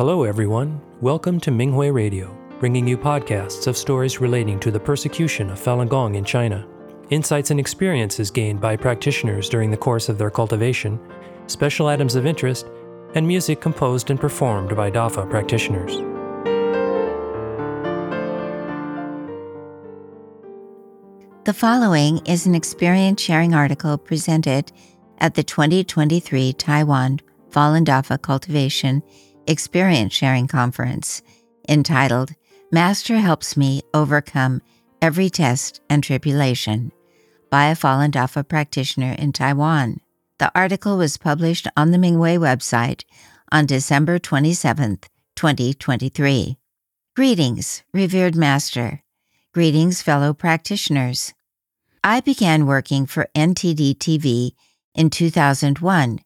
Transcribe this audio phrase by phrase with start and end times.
[0.00, 0.80] Hello, everyone.
[1.02, 5.90] Welcome to Minghui Radio, bringing you podcasts of stories relating to the persecution of Falun
[5.90, 6.66] Gong in China,
[7.10, 10.98] insights and experiences gained by practitioners during the course of their cultivation,
[11.48, 12.66] special items of interest,
[13.14, 15.96] and music composed and performed by DAFA practitioners.
[21.44, 24.72] The following is an experience sharing article presented
[25.18, 29.02] at the 2023 Taiwan Falun Dafa Cultivation
[29.46, 31.22] Experience Sharing Conference
[31.68, 32.34] entitled
[32.72, 34.62] Master Helps Me Overcome
[35.02, 36.92] Every Test and Tribulation
[37.50, 40.00] by a Falun Dafa practitioner in Taiwan.
[40.38, 43.04] The article was published on the Minghui website
[43.50, 45.00] on December 27,
[45.34, 46.56] 2023.
[47.16, 49.02] Greetings, revered Master.
[49.52, 51.34] Greetings, fellow practitioners.
[52.04, 54.52] I began working for NTD TV
[54.94, 56.20] in 2001,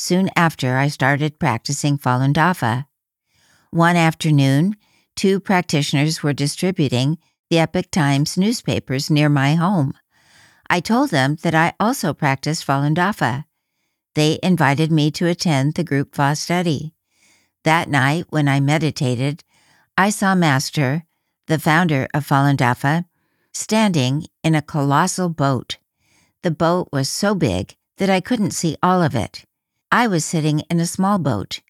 [0.00, 2.86] soon after I started practicing Falun Dafa.
[3.70, 4.76] One afternoon,
[5.14, 7.18] two practitioners were distributing
[7.50, 9.92] the Epoch Times newspapers near my home.
[10.70, 13.44] I told them that I also practiced Falun Dafa.
[14.14, 16.94] They invited me to attend the group Fa study.
[17.64, 19.44] That night, when I meditated,
[19.98, 21.04] I saw Master,
[21.46, 23.04] the founder of Falun Dafa,
[23.52, 25.76] standing in a colossal boat.
[26.42, 29.44] The boat was so big that I couldn't see all of it.
[29.92, 31.60] I was sitting in a small boat.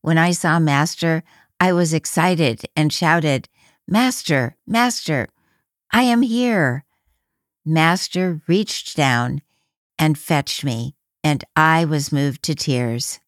[0.00, 1.24] When I saw Master,
[1.58, 3.48] I was excited and shouted,
[3.88, 5.28] Master, Master,
[5.92, 6.84] I am here.
[7.64, 9.42] Master reached down
[9.98, 13.18] and fetched me, and I was moved to tears.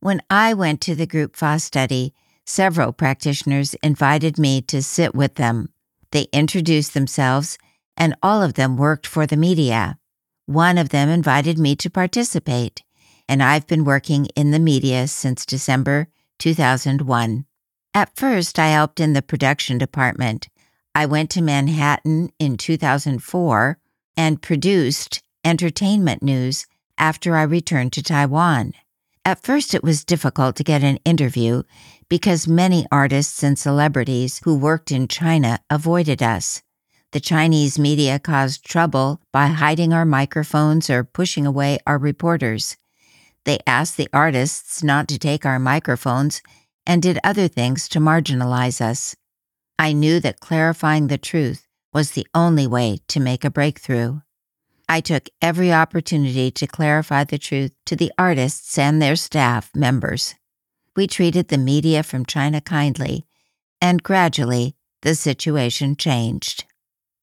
[0.00, 2.12] When I went to the group Fa study,
[2.44, 5.70] several practitioners invited me to sit with them.
[6.10, 7.56] They introduced themselves,
[7.96, 9.98] and all of them worked for the media.
[10.46, 12.82] One of them invited me to participate,
[13.28, 17.44] and I've been working in the media since December 2001.
[17.94, 20.48] At first, I helped in the production department.
[20.94, 23.78] I went to Manhattan in 2004
[24.16, 26.66] and produced entertainment news
[26.96, 28.72] after I returned to Taiwan.
[29.24, 31.62] At first, it was difficult to get an interview
[32.08, 36.62] because many artists and celebrities who worked in China avoided us.
[37.12, 42.76] The Chinese media caused trouble by hiding our microphones or pushing away our reporters.
[43.44, 46.42] They asked the artists not to take our microphones
[46.86, 49.16] and did other things to marginalize us.
[49.78, 54.20] I knew that clarifying the truth was the only way to make a breakthrough.
[54.88, 60.34] I took every opportunity to clarify the truth to the artists and their staff members.
[60.96, 63.26] We treated the media from China kindly,
[63.80, 66.64] and gradually the situation changed.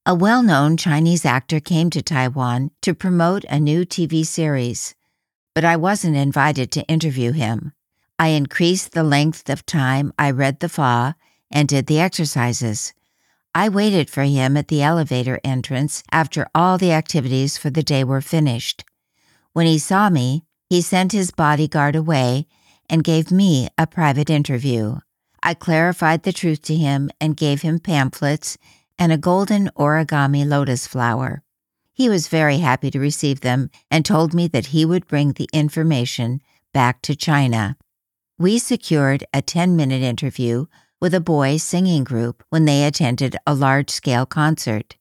[0.06, 4.94] A well known Chinese actor came to Taiwan to promote a new TV series,
[5.56, 7.72] but I wasn't invited to interview him.
[8.20, 11.16] I increased the length of time I read the Fa
[11.50, 12.94] and did the exercises.
[13.56, 18.04] I waited for him at the elevator entrance after all the activities for the day
[18.04, 18.84] were finished.
[19.54, 22.48] When he saw me, he sent his bodyguard away
[22.90, 24.98] and gave me a private interview.
[25.42, 28.58] I clarified the truth to him and gave him pamphlets
[29.00, 31.45] and a golden origami lotus flower.
[31.96, 35.48] He was very happy to receive them and told me that he would bring the
[35.54, 36.42] information
[36.74, 37.78] back to China.
[38.38, 40.66] We secured a 10 minute interview
[41.00, 44.98] with a boy singing group when they attended a large scale concert.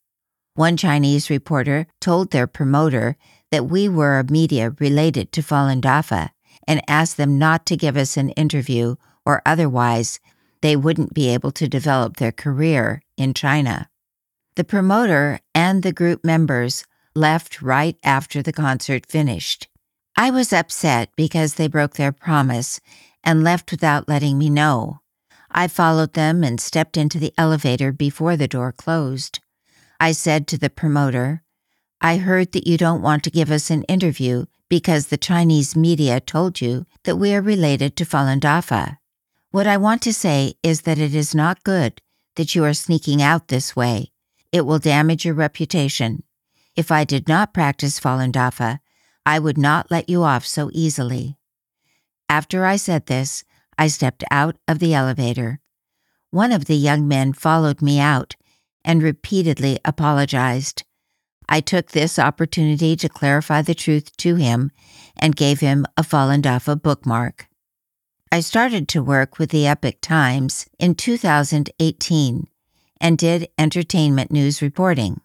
[0.55, 3.17] One Chinese reporter told their promoter
[3.51, 6.31] that we were a media related to Falun Dafa
[6.69, 8.95] and asked them not to give us an interview
[9.27, 10.21] or otherwise
[10.61, 13.91] they wouldn't be able to develop their career in China.
[14.57, 16.85] The promoter and the group members
[17.15, 19.67] left right after the concert finished.
[20.17, 22.81] I was upset because they broke their promise
[23.25, 25.01] and left without letting me know.
[25.51, 29.41] I followed them and stepped into the elevator before the door closed.
[29.99, 31.43] I said to the promoter,
[32.01, 36.21] I heard that you don't want to give us an interview because the Chinese media
[36.21, 38.99] told you that we are related to Falun Dafa.
[39.51, 42.01] What I want to say is that it is not good
[42.37, 44.11] that you are sneaking out this way.
[44.55, 46.23] It will damage your reputation.
[46.77, 48.79] If I did not practice Falun Dafa,
[49.27, 51.37] I would not let you off so easily.
[52.29, 53.43] After I said this,
[53.77, 55.59] I stepped out of the elevator.
[56.31, 58.37] One of the young men followed me out
[58.85, 60.85] and repeatedly apologized.
[61.49, 64.71] I took this opportunity to clarify the truth to him
[65.17, 67.49] and gave him a Falun Dafa bookmark.
[68.31, 72.47] I started to work with the Epoch Times in 2018
[73.01, 75.21] and did entertainment news reporting.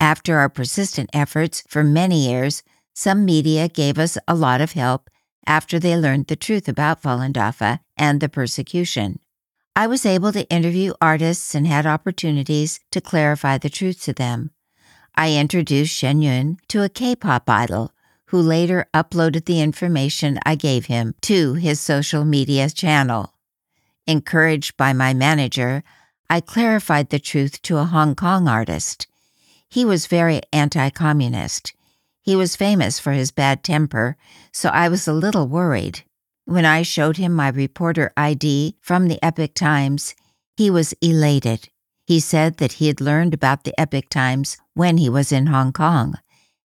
[0.00, 2.62] After our persistent efforts for many years,
[2.94, 5.10] some media gave us a lot of help
[5.46, 9.18] after they learned the truth about Falun Dafa and the persecution.
[9.74, 14.50] I was able to interview artists and had opportunities to clarify the truth to them.
[15.14, 17.92] I introduced Shen Yun to a K pop idol
[18.26, 23.34] who later uploaded the information I gave him to his social media channel.
[24.06, 25.82] Encouraged by my manager,
[26.30, 29.06] I clarified the truth to a Hong Kong artist.
[29.68, 31.72] He was very anti communist.
[32.20, 34.16] He was famous for his bad temper,
[34.52, 36.02] so I was a little worried.
[36.44, 40.14] When I showed him my reporter ID from the Epoch Times,
[40.56, 41.68] he was elated.
[42.06, 45.72] He said that he had learned about the Epoch Times when he was in Hong
[45.72, 46.18] Kong,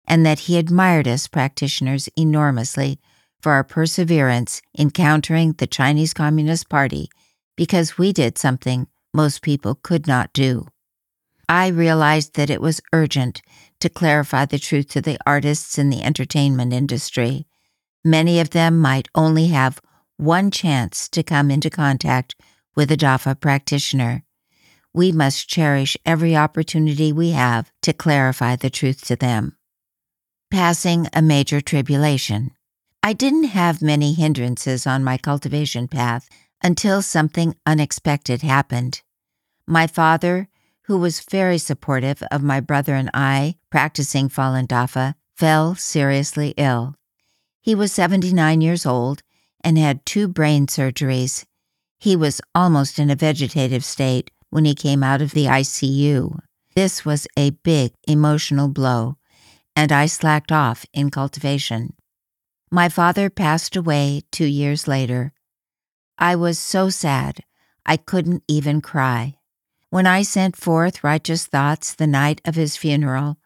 [0.05, 2.99] and that he admired us practitioners enormously
[3.41, 7.09] for our perseverance in countering the Chinese Communist Party
[7.55, 10.67] because we did something most people could not do.
[11.47, 13.41] I realized that it was urgent
[13.79, 17.45] to clarify the truth to the artists in the entertainment industry
[18.03, 19.79] Many of them might only have
[20.17, 22.35] one chance to come into contact
[22.75, 24.25] with a DAFA practitioner.
[24.93, 29.55] We must cherish every opportunity we have to clarify the truth to them.
[30.51, 32.51] Passing a major tribulation.
[33.01, 36.27] I didn't have many hindrances on my cultivation path
[36.63, 39.01] until something unexpected happened.
[39.67, 40.47] My father,
[40.83, 46.95] who was very supportive of my brother and I practicing Falun Dafa, fell seriously ill.
[47.61, 49.21] He was 79 years old
[49.63, 51.45] and had two brain surgeries.
[51.99, 56.39] He was almost in a vegetative state when he came out of the ICU.
[56.75, 59.17] This was a big emotional blow,
[59.75, 61.93] and I slacked off in cultivation.
[62.69, 65.31] My father passed away two years later.
[66.23, 67.43] I was so sad
[67.85, 69.39] I couldn't even cry.
[69.89, 73.39] When I sent forth righteous thoughts the night of his funeral,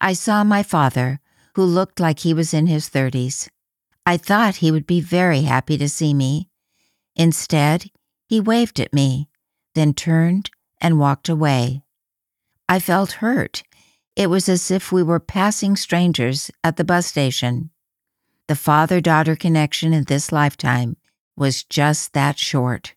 [0.00, 1.20] I saw my father,
[1.54, 3.50] who looked like he was in his thirties.
[4.06, 6.48] I thought he would be very happy to see me.
[7.14, 7.90] Instead,
[8.26, 9.28] he waved at me,
[9.74, 10.50] then turned
[10.80, 11.82] and walked away.
[12.66, 13.64] I felt hurt.
[14.16, 17.68] It was as if we were passing strangers at the bus station.
[18.48, 20.96] The father daughter connection in this lifetime
[21.36, 22.94] was just that short.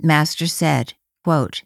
[0.00, 0.94] Master said,
[1.24, 1.62] quote,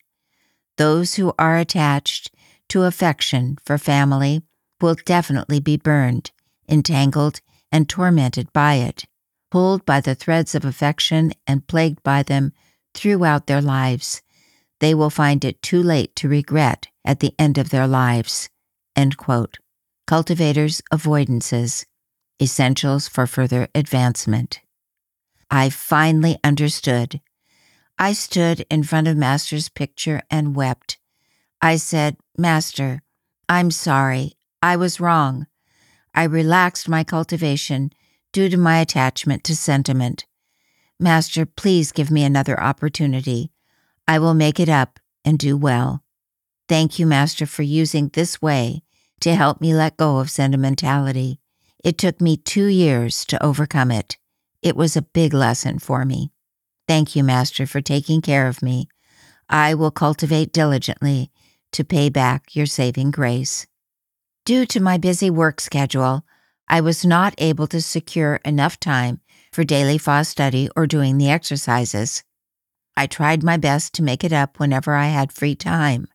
[0.77, 2.31] Those who are attached
[2.69, 4.43] to affection for family
[4.81, 6.31] will definitely be burned,
[6.69, 7.41] entangled,
[7.73, 9.05] and tormented by it,
[9.51, 12.53] pulled by the threads of affection and plagued by them
[12.95, 14.23] throughout their lives.
[14.81, 18.49] They will find it too late to regret at the end of their lives.
[18.95, 19.59] End quote.
[20.07, 21.87] Cultivators' Avoidances
[22.41, 24.61] Essentials for Further Advancement.
[25.51, 27.21] I finally understood.
[27.99, 30.99] I stood in front of Master's picture and wept.
[31.63, 33.03] I said, Master,
[33.49, 34.33] I'm sorry.
[34.63, 35.47] I was wrong.
[36.15, 37.93] I relaxed my cultivation
[38.33, 40.27] due to my attachment to sentiment.
[40.99, 43.51] Master, please give me another opportunity.
[44.09, 46.03] I will make it up and do well.
[46.69, 48.83] Thank you, Master, for using this way
[49.21, 51.41] to help me let go of sentimentality.
[51.85, 54.17] It took me two years to overcome it.
[54.67, 56.33] It was a big lesson for me.
[56.89, 58.89] Thank you, Master, for taking care of me.
[59.49, 61.31] I will cultivate diligently
[61.71, 63.69] to pay back your saving grace.
[64.45, 66.25] Due to my busy work schedule,
[66.67, 69.21] I was not able to secure enough time
[69.53, 72.25] for daily Fa study or doing the exercises.
[72.97, 76.09] I tried my best to make it up whenever I had free time.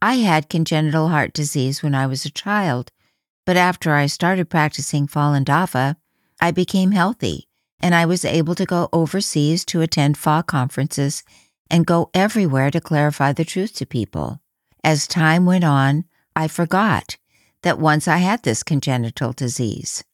[0.00, 2.90] I had congenital heart disease when I was a child,
[3.46, 5.94] but after I started practicing Falun Dafa,
[6.40, 7.46] I became healthy
[7.82, 11.24] and I was able to go overseas to attend Fa conferences
[11.68, 14.40] and go everywhere to clarify the truth to people.
[14.84, 16.04] As time went on,
[16.36, 17.16] I forgot
[17.62, 20.04] that once I had this congenital disease.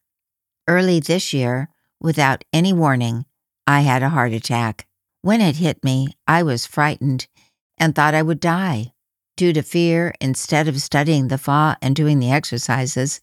[0.67, 3.25] Early this year, without any warning,
[3.67, 4.87] I had a heart attack.
[5.21, 7.27] When it hit me, I was frightened
[7.77, 8.93] and thought I would die.
[9.35, 13.21] Due to fear, instead of studying the Fa and doing the exercises,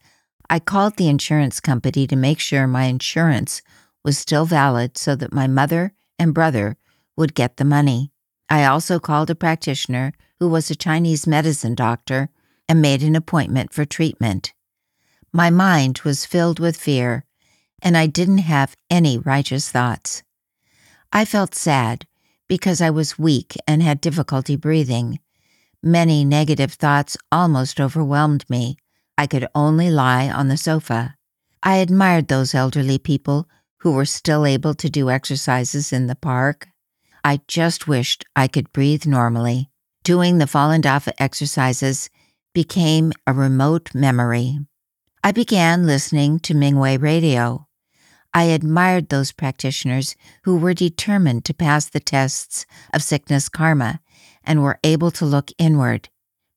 [0.49, 3.62] I called the insurance company to make sure my insurance
[4.06, 6.76] was still valid so that my mother and brother
[7.16, 8.12] would get the money.
[8.48, 12.30] I also called a practitioner who was a Chinese medicine doctor
[12.68, 14.52] and made an appointment for treatment.
[15.32, 17.25] My mind was filled with fear,
[17.82, 20.22] and I didn't have any righteous thoughts.
[21.12, 22.06] I felt sad
[22.46, 25.18] because I was weak and had difficulty breathing.
[25.82, 28.76] Many negative thoughts almost overwhelmed me.
[29.18, 31.16] I could only lie on the sofa.
[31.60, 33.48] I admired those elderly people
[33.87, 36.66] who were still able to do exercises in the park.
[37.23, 39.71] I just wished I could breathe normally.
[40.02, 42.11] Doing the Falun Dafa exercises
[42.52, 44.59] became a remote memory.
[45.23, 47.69] I began listening to Minghui radio.
[48.35, 54.00] I admired those practitioners who were determined to pass the tests of sickness karma
[54.43, 56.09] and were able to look inward.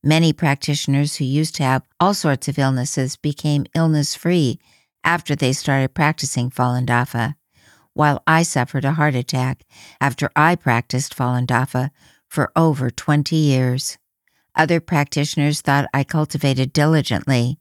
[0.04, 4.60] Many practitioners who used to have all sorts of illnesses became illness free
[5.04, 7.36] after they started practicing Falun Dafa,
[7.94, 9.64] while I suffered a heart attack
[10.00, 11.90] after I practiced Falun Dafa
[12.28, 13.98] for over 20 years.
[14.56, 17.60] Other practitioners thought I cultivated diligently.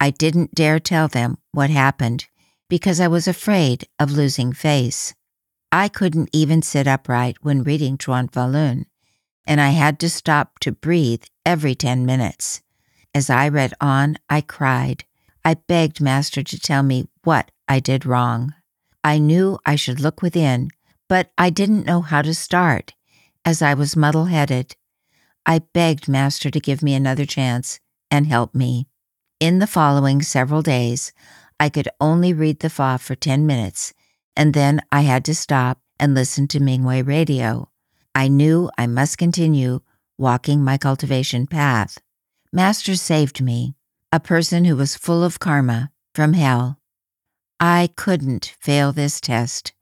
[0.00, 2.26] I didn't dare tell them what happened
[2.68, 5.14] because I was afraid of losing face.
[5.72, 8.86] I couldn't even sit upright when reading Zhuan Falun,
[9.46, 12.62] and I had to stop to breathe every 10 minutes.
[13.14, 15.04] As I read on, I cried.
[15.44, 18.54] I begged Master to tell me what I did wrong.
[19.02, 20.70] I knew I should look within,
[21.08, 22.94] but I didn't know how to start,
[23.44, 24.76] as I was muddle headed.
[25.46, 27.80] I begged Master to give me another chance
[28.10, 28.86] and help me.
[29.40, 31.12] In the following several days,
[31.58, 33.94] I could only read the Fa for 10 minutes,
[34.36, 37.70] and then I had to stop and listen to Minghui radio.
[38.14, 39.80] I knew I must continue
[40.18, 41.98] walking my cultivation path.
[42.52, 43.74] Master saved me,
[44.12, 46.80] a person who was full of karma, from hell.
[47.60, 49.72] I couldn't fail this test.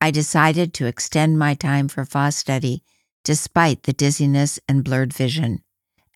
[0.00, 2.84] I decided to extend my time for Fa study
[3.24, 5.62] despite the dizziness and blurred vision.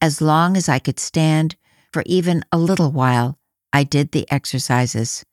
[0.00, 1.56] As long as I could stand
[1.92, 3.38] for even a little while,
[3.72, 5.24] I did the exercises.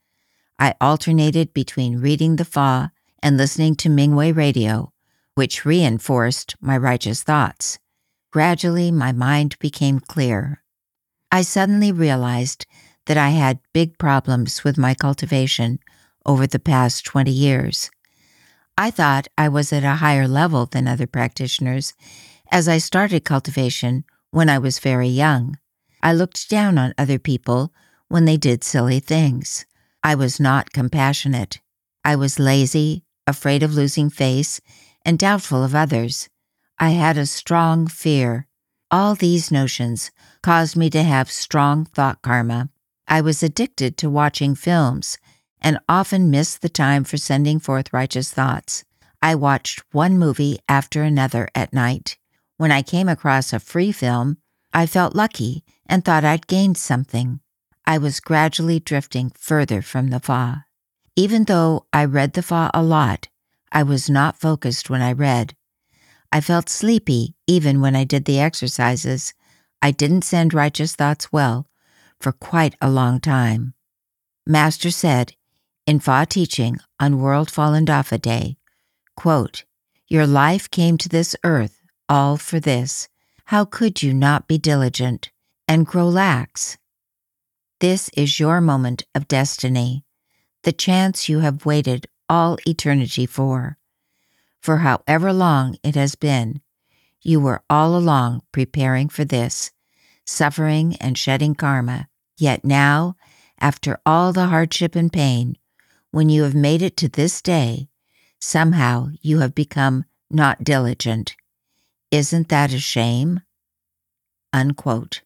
[0.57, 4.91] I alternated between reading the Fa and listening to Minghui radio,
[5.35, 7.77] which reinforced my righteous thoughts.
[8.31, 10.63] Gradually, my mind became clear.
[11.31, 12.65] I suddenly realized
[13.05, 15.79] that I had big problems with my cultivation
[16.25, 17.89] over the past 20 years.
[18.77, 21.93] I thought I was at a higher level than other practitioners
[22.51, 25.57] as I started cultivation when I was very young.
[26.01, 27.73] I looked down on other people
[28.07, 29.65] when they did silly things.
[30.03, 31.59] I was not compassionate.
[32.05, 34.61] I was lazy, afraid of losing face,
[35.05, 36.29] and doubtful of others.
[36.79, 38.47] I had a strong fear.
[38.91, 40.09] All these notions
[40.41, 42.69] caused me to have strong thought karma.
[43.07, 45.17] I was addicted to watching films
[45.61, 48.83] and often missed the time for sending forth righteous thoughts.
[49.21, 52.17] I watched one movie after another at night.
[52.57, 54.37] When I came across a free film,
[54.73, 57.41] I felt lucky and thought I'd gained something.
[57.85, 60.65] I was gradually drifting further from the Fa.
[61.15, 63.27] Even though I read the Fa a lot,
[63.71, 65.55] I was not focused when I read.
[66.31, 69.33] I felt sleepy even when I did the exercises.
[69.81, 71.67] I didn't send righteous thoughts well
[72.19, 73.73] for quite a long time.
[74.45, 75.33] Master said
[75.87, 78.57] in Fa teaching on World Falun Dafa Day,
[79.15, 79.63] quote,
[80.07, 83.07] Your life came to this earth all for this.
[83.45, 85.31] How could you not be diligent
[85.67, 86.77] and grow lax?
[87.79, 90.03] This is your moment of destiny,
[90.63, 93.78] the chance you have waited all eternity for
[94.61, 96.61] for however long it has been,
[97.21, 99.71] you were all along preparing for this,
[100.25, 102.07] suffering and shedding karma.
[102.37, 103.15] Yet now,
[103.59, 105.57] after all the hardship and pain,
[106.11, 107.89] when you have made it to this day,
[108.39, 111.35] somehow you have become not diligent.
[112.11, 113.41] Isn't that a shame?
[114.53, 115.21] Unquote.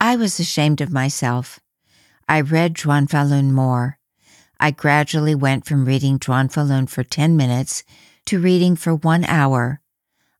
[0.00, 1.60] I was ashamed of myself.
[2.28, 3.98] I read Zhuan Falun more.
[4.58, 7.84] I gradually went from reading Zhuan Falun for 10 minutes
[8.26, 9.80] to reading for one hour.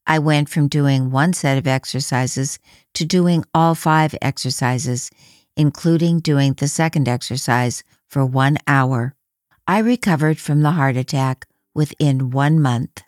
[0.06, 2.58] I went from doing one set of exercises
[2.94, 5.10] to doing all five exercises,
[5.56, 9.14] including doing the second exercise for one hour.
[9.66, 13.02] I recovered from the heart attack within one month.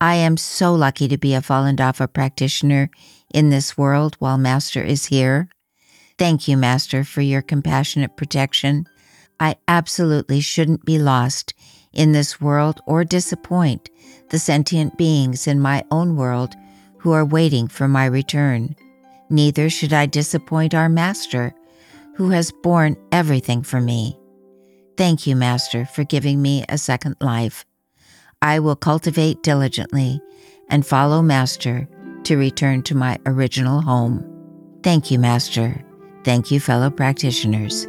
[0.00, 2.90] I am so lucky to be a Falun Dafa practitioner
[3.32, 5.48] in this world while Master is here.
[6.18, 8.86] Thank you, Master, for your compassionate protection.
[9.38, 11.54] I absolutely shouldn't be lost
[11.92, 13.90] in this world or disappoint
[14.30, 16.54] the sentient beings in my own world
[16.98, 18.74] who are waiting for my return.
[19.28, 21.54] Neither should I disappoint our Master,
[22.16, 24.18] who has borne everything for me.
[24.96, 27.64] Thank you, Master, for giving me a second life.
[28.40, 30.20] I will cultivate diligently
[30.68, 31.88] and follow Master
[32.24, 34.24] to return to my original home.
[34.82, 35.82] Thank you, Master.
[36.24, 37.86] Thank you, fellow practitioners.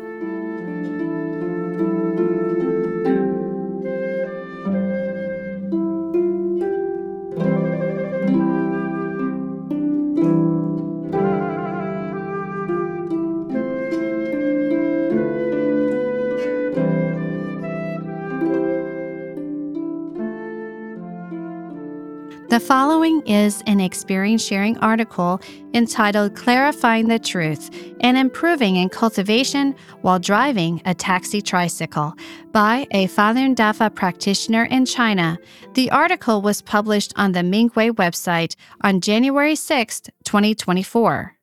[22.53, 25.41] The following is an experience sharing article
[25.73, 32.13] entitled Clarifying the Truth and Improving in Cultivation While Driving a Taxi Tricycle
[32.51, 35.39] by a Falun Dafa practitioner in China.
[35.73, 41.35] The article was published on the Minghui website on January 6, 2024.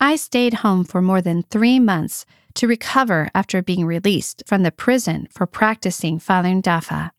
[0.00, 4.72] I stayed home for more than three months to recover after being released from the
[4.72, 7.10] prison for practicing Falun Dafa.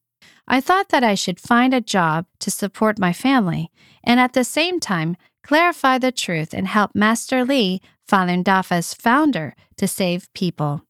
[0.47, 3.71] I thought that I should find a job to support my family
[4.03, 9.55] and at the same time clarify the truth and help Master Li, Falun Dafa's founder,
[9.77, 10.83] to save people.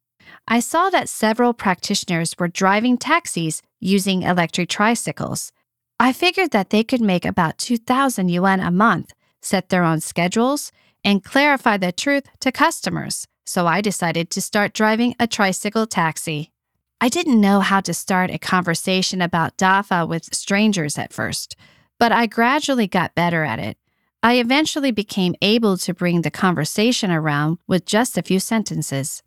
[0.48, 5.51] I saw that several practitioners were driving taxis using electric tricycles.
[6.00, 10.72] I figured that they could make about 2,000 yuan a month, set their own schedules,
[11.03, 13.27] and clarify the truth to customers.
[13.46, 16.51] So I decided to start driving a tricycle taxi.
[17.03, 21.55] I didn't know how to start a conversation about Dafa with strangers at first,
[21.98, 23.75] but I gradually got better at it.
[24.22, 29.24] I eventually became able to bring the conversation around with just a few sentences.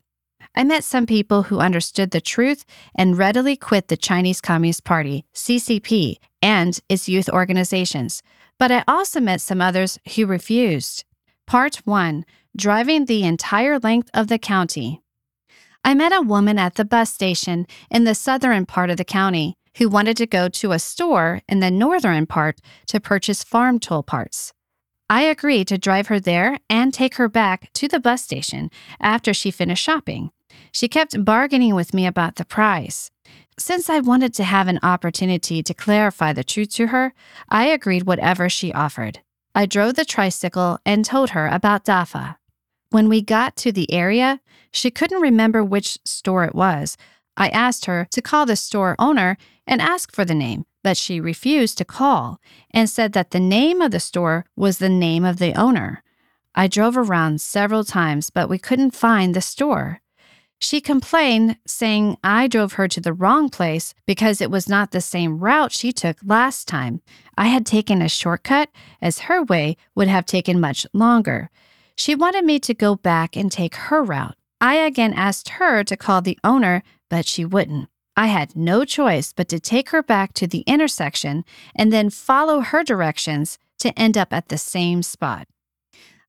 [0.55, 2.63] I met some people who understood the truth
[2.95, 8.23] and readily quit the Chinese Communist Party, CCP, and its youth organizations,
[8.57, 11.03] but I also met some others who refused.
[11.45, 12.23] Part 1
[12.55, 15.01] Driving the entire length of the county.
[15.85, 19.53] I met a woman at the bus station in the southern part of the county
[19.77, 24.01] who wanted to go to a store in the northern part to purchase farm tool
[24.01, 24.51] parts.
[25.11, 29.31] I agreed to drive her there and take her back to the bus station after
[29.31, 30.31] she finished shopping.
[30.71, 33.11] She kept bargaining with me about the price.
[33.59, 37.13] Since I wanted to have an opportunity to clarify the truth to her,
[37.47, 39.19] I agreed whatever she offered.
[39.53, 42.37] I drove the tricycle and told her about Dafa.
[42.95, 44.39] When we got to the area,
[44.71, 46.95] she couldn't remember which store it was.
[47.35, 49.35] I asked her to call the store owner
[49.67, 52.39] and ask for the name, but she refused to call
[52.71, 56.03] and said that the name of the store was the name of the owner.
[56.55, 59.99] I drove around several times, but we couldn't find the store.
[60.57, 65.01] She complained, saying I drove her to the wrong place because it was not the
[65.01, 67.01] same route she took last time.
[67.37, 68.69] I had taken a shortcut,
[69.01, 71.49] as her way would have taken much longer.
[71.95, 74.35] She wanted me to go back and take her route.
[74.59, 77.89] I again asked her to call the owner, but she wouldn't.
[78.17, 81.43] I had no choice but to take her back to the intersection
[81.75, 85.47] and then follow her directions to end up at the same spot.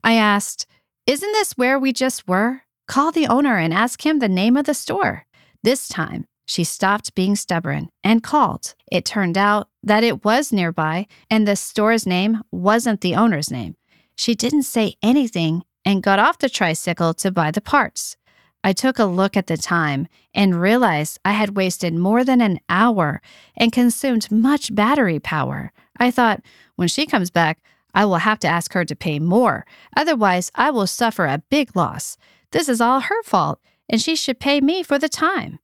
[0.03, 0.67] I asked,
[1.07, 2.63] Isn't this where we just were?
[2.89, 5.27] Call the owner and ask him the name of the store.
[5.63, 8.75] This time, she stopped being stubborn and called.
[8.91, 13.77] It turned out that it was nearby and the store's name wasn't the owner's name.
[14.17, 18.17] She didn't say anything and got off the tricycle to buy the parts.
[18.65, 22.59] I took a look at the time and realized I had wasted more than an
[22.69, 23.23] hour
[23.57, 25.71] and consumed much battery power.
[25.99, 26.43] I thought,
[26.75, 27.61] when she comes back,
[27.95, 29.65] I will have to ask her to pay more.
[29.97, 32.17] Otherwise, I will suffer a big loss.
[32.51, 35.61] This is all her fault, and she should pay me for the time.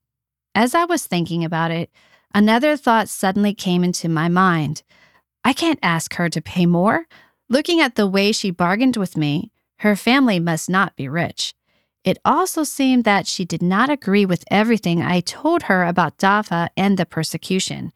[0.54, 1.90] As I was thinking about it,
[2.34, 4.82] another thought suddenly came into my mind.
[5.44, 7.06] I can't ask her to pay more.
[7.52, 11.52] Looking at the way she bargained with me, her family must not be rich.
[12.02, 16.70] It also seemed that she did not agree with everything I told her about Dafa
[16.78, 17.92] and the persecution.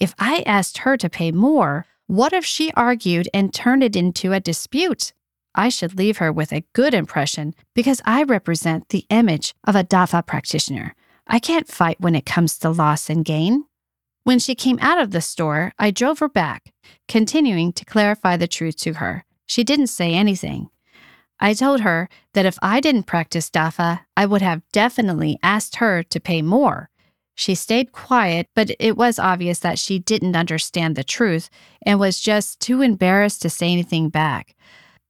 [0.00, 4.32] If I asked her to pay more, what if she argued and turned it into
[4.32, 5.12] a dispute?
[5.54, 9.84] I should leave her with a good impression because I represent the image of a
[9.84, 10.94] Dafa practitioner.
[11.26, 13.66] I can't fight when it comes to loss and gain.
[14.26, 16.72] When she came out of the store, I drove her back,
[17.06, 19.24] continuing to clarify the truth to her.
[19.46, 20.68] She didn't say anything.
[21.38, 26.02] I told her that if I didn't practice Dafa, I would have definitely asked her
[26.02, 26.90] to pay more.
[27.36, 31.48] She stayed quiet, but it was obvious that she didn't understand the truth
[31.82, 34.56] and was just too embarrassed to say anything back.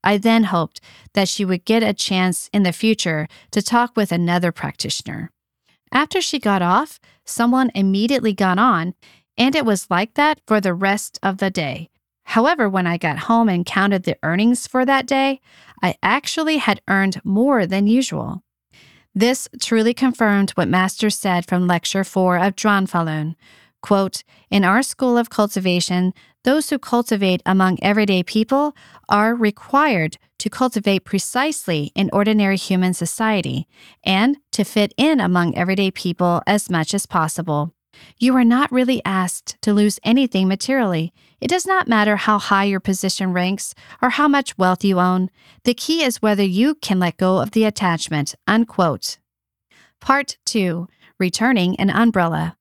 [0.05, 0.83] I then hoped
[1.15, 5.31] that she would get a chance in the future to talk with another practitioner.
[5.92, 8.94] After she got off, someone immediately got on,
[9.38, 11.90] and it was like that for the rest of the day.
[12.25, 15.40] However, when I got home and counted the earnings for that day,
[15.83, 18.42] I actually had earned more than usual.
[19.14, 23.37] This truly confirmed what Master said from Lecture 4 of Zhuan Falun.
[23.81, 28.75] Quote, In our school of cultivation, those who cultivate among everyday people
[29.09, 33.66] are required to cultivate precisely in ordinary human society
[34.05, 37.72] and to fit in among everyday people as much as possible.
[38.18, 41.12] You are not really asked to lose anything materially.
[41.40, 45.31] It does not matter how high your position ranks or how much wealth you own.
[45.64, 48.35] The key is whether you can let go of the attachment.
[48.46, 49.18] Unquote.
[50.01, 52.57] Part 2 Returning an Umbrella.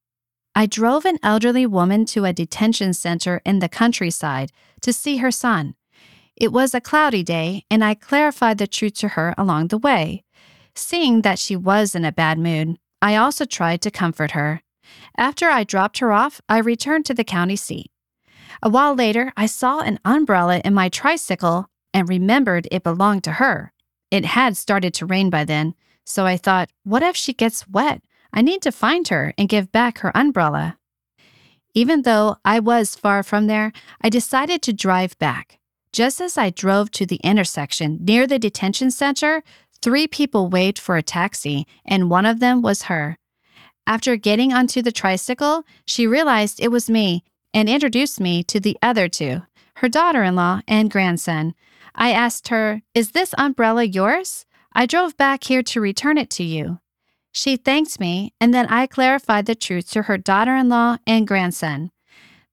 [0.56, 5.32] I drove an elderly woman to a detention center in the countryside to see her
[5.32, 5.76] son.
[6.38, 10.24] It was a cloudy day, and I clarified the truth to her along the way.
[10.76, 14.62] Seeing that she was in a bad mood, I also tried to comfort her.
[15.18, 17.90] After I dropped her off, I returned to the county seat.
[18.62, 23.34] A while later, I saw an umbrella in my tricycle and remembered it belonged to
[23.34, 23.72] her.
[24.12, 25.74] It had started to rain by then,
[26.06, 28.02] so I thought, what if she gets wet?
[28.34, 30.78] I need to find her and give back her umbrella.
[31.74, 33.72] Even though I was far from there,
[34.02, 35.60] I decided to drive back.
[35.96, 39.44] Just as I drove to the intersection near the detention center,
[39.82, 43.18] three people waved for a taxi, and one of them was her.
[43.88, 48.78] After getting onto the tricycle, she realized it was me and introduced me to the
[48.82, 49.44] other two,
[49.76, 51.56] her daughter in law and grandson.
[51.96, 54.46] I asked her, Is this umbrella yours?
[54.74, 56.80] I drove back here to return it to you.
[57.32, 61.26] She thanked me, and then I clarified the truth to her daughter in law and
[61.26, 61.92] grandson.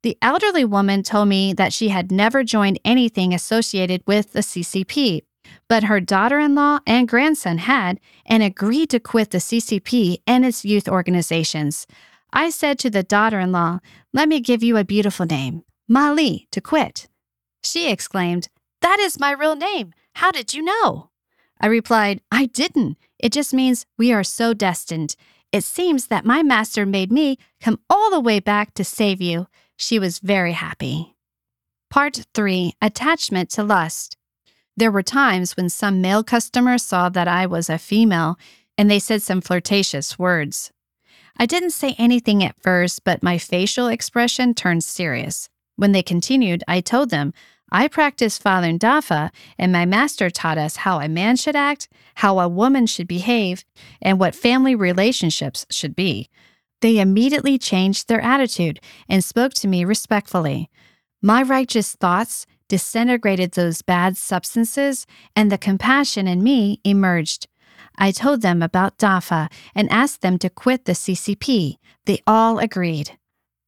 [0.02, 5.22] The elderly woman told me that she had never joined anything associated with the CCP,
[5.68, 10.44] but her daughter in law and grandson had and agreed to quit the CCP and
[10.44, 11.86] its youth organizations.
[12.32, 13.78] I said to the daughter in law,
[14.12, 17.08] Let me give you a beautiful name, Mali, to quit.
[17.62, 18.48] She exclaimed,
[18.80, 19.92] That is my real name.
[20.14, 21.10] How did you know?
[21.60, 22.98] I replied, I didn't.
[23.20, 25.14] It just means we are so destined.
[25.52, 29.46] It seems that my master made me come all the way back to save you.
[29.82, 31.16] She was very happy.
[31.90, 34.16] Part 3 Attachment to Lust.
[34.76, 38.38] There were times when some male customers saw that I was a female
[38.78, 40.70] and they said some flirtatious words.
[41.36, 45.48] I didn't say anything at first, but my facial expression turned serious.
[45.74, 47.34] When they continued, I told them,
[47.72, 52.38] I practice Falun Dafa, and my master taught us how a man should act, how
[52.38, 53.64] a woman should behave,
[54.00, 56.30] and what family relationships should be.
[56.82, 60.68] They immediately changed their attitude and spoke to me respectfully.
[61.22, 67.46] My righteous thoughts disintegrated those bad substances, and the compassion in me emerged.
[67.98, 71.76] I told them about DAFA and asked them to quit the CCP.
[72.06, 73.18] They all agreed.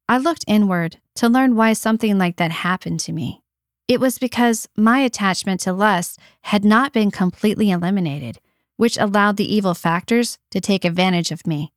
[0.09, 3.43] I looked inward to learn why something like that happened to me.
[3.87, 8.39] It was because my attachment to lust had not been completely eliminated,
[8.77, 11.74] which allowed the evil factors to take advantage of me.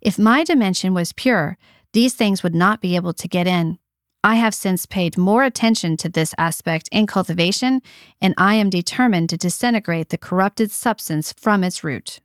[0.00, 1.58] If my dimension was pure,
[1.92, 3.78] these things would not be able to get in.
[4.22, 7.80] I have since paid more attention to this aspect in cultivation,
[8.20, 12.20] and I am determined to disintegrate the corrupted substance from its root.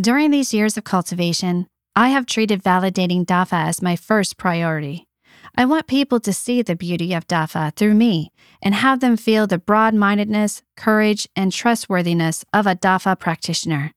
[0.00, 5.06] During these years of cultivation, I have treated validating DAFA as my first priority.
[5.54, 8.32] I want people to see the beauty of DAFA through me
[8.62, 13.92] and have them feel the broad mindedness, courage, and trustworthiness of a DAFA practitioner.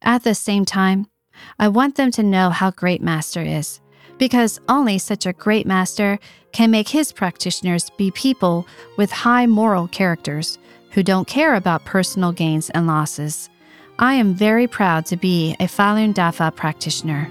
[0.00, 1.08] At the same time,
[1.58, 3.80] I want them to know how great Master is,
[4.18, 6.18] because only such a great Master
[6.52, 10.58] can make his practitioners be people with high moral characters
[10.92, 13.50] who don't care about personal gains and losses.
[13.98, 17.30] I am very proud to be a Falun Dafa practitioner.